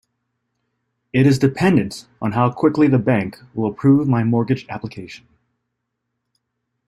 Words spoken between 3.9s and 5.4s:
my mortgage application.